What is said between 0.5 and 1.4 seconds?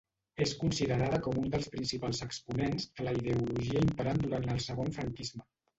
considerada com